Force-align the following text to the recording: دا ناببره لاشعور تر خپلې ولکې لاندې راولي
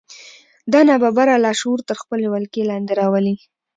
دا 0.71 0.79
ناببره 0.89 1.35
لاشعور 1.43 1.79
تر 1.89 1.95
خپلې 2.01 2.25
ولکې 2.33 2.61
لاندې 2.69 2.93
راولي 2.99 3.35